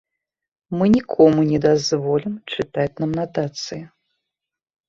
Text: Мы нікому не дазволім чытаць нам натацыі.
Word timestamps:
Мы 0.77 0.85
нікому 0.95 1.43
не 1.51 1.59
дазволім 1.67 2.33
чытаць 2.57 2.89
нам 3.03 3.11
натацыі. 3.21 3.79